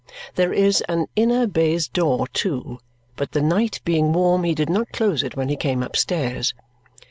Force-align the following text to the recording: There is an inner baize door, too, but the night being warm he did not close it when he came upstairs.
There 0.33 0.51
is 0.51 0.81
an 0.89 1.05
inner 1.15 1.45
baize 1.45 1.87
door, 1.87 2.25
too, 2.29 2.79
but 3.15 3.33
the 3.33 3.39
night 3.43 3.81
being 3.85 4.13
warm 4.13 4.43
he 4.45 4.55
did 4.55 4.67
not 4.67 4.91
close 4.91 5.21
it 5.21 5.37
when 5.37 5.47
he 5.49 5.55
came 5.55 5.83
upstairs. 5.83 6.55